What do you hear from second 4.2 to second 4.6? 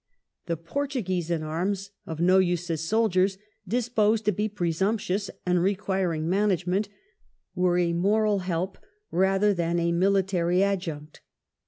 to be